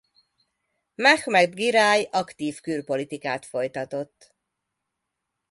[0.95, 4.35] Mehmed Giráj aktív külpolitikát folytatott.